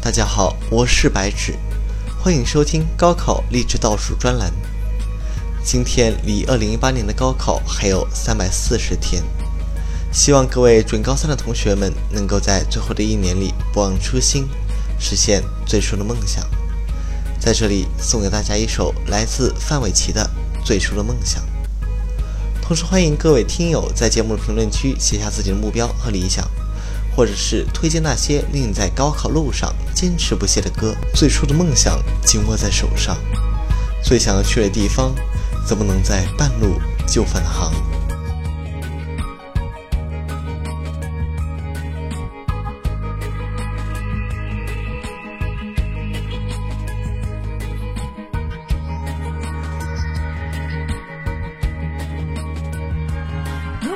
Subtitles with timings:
[0.00, 1.54] 大家好，我是白纸，
[2.22, 4.50] 欢迎收听高考励志倒数专栏。
[5.62, 9.22] 今天离二零一八年的高考还有三百四十天，
[10.12, 14.48] 希望各位准高三的同学们能够在最后的一年里不忘初心，
[15.00, 16.44] 实现最初的梦想。
[17.40, 20.30] 在这里送给大家一首来自范玮琪的
[20.64, 21.42] 《最初的梦想》。
[22.62, 26.48] 同时欢迎各位听友在节目的评论区写下自己的目标和理想，
[27.18, 30.94] 或者是推荐那些令你在高考路上坚持不懈的歌。
[31.12, 33.18] 最初的梦想紧握在手上，
[34.04, 35.12] 最想要去的地方。
[35.66, 37.72] 怎么能在半路就返航？